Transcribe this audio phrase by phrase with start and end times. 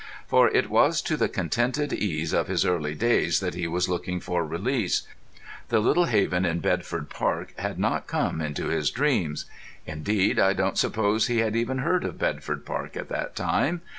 [0.25, 4.19] For it was to the contented ease of his early days that he was looking
[4.19, 5.03] for release;
[5.69, 9.45] the little haven in Bedford Park had not come into his dreams.
[9.85, 13.81] Indeed, I don't suppose he had even heard of Bedford Park at that time.